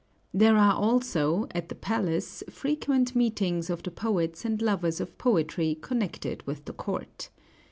There 0.33 0.57
are 0.57 0.73
also, 0.73 1.45
at 1.53 1.69
the 1.69 1.75
palace, 1.75 2.41
frequent 2.49 3.15
meetings 3.15 3.69
of 3.69 3.83
the 3.83 3.91
poets 3.91 4.43
and 4.43 4.59
lovers 4.59 4.99
of 4.99 5.15
poetry 5.19 5.77
connected 5.79 6.41
with 6.47 6.65
the 6.65 6.73
court. 6.73 7.29